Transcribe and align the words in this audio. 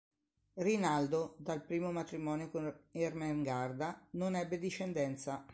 Rinaldo, 0.55 1.35
dal 1.37 1.61
primo 1.63 1.91
matrimonio 1.91 2.49
con 2.49 2.75
Ermengarda, 2.91 4.07
non 4.13 4.35
ebbe 4.35 4.57
discendenza. 4.57 5.45